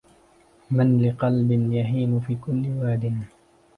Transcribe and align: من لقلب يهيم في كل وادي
من 0.71 1.01
لقلب 1.01 1.51
يهيم 1.51 2.19
في 2.19 2.35
كل 2.35 2.67
وادي 2.67 3.13